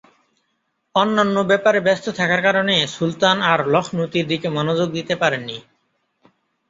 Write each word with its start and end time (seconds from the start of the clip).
অন্যান্য 0.95 1.35
ব্যাপারে 1.43 1.79
ব্যস্ত 1.81 2.05
থাকার 2.09 2.41
কারণে 2.41 2.75
সুলতান 2.87 3.37
আর 3.43 3.59
লখনৌতির 3.67 4.25
দিকে 4.27 4.47
মনোযোগ 4.49 4.87
দিতে 4.91 5.13
পারেন 5.15 5.41
নি। 5.45 5.57